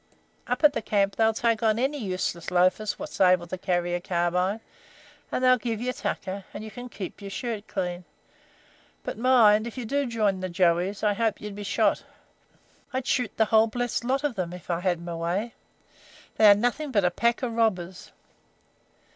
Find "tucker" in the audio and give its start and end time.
5.93-6.43